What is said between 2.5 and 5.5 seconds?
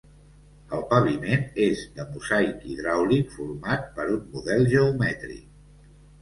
hidràulic format per un model geomètric.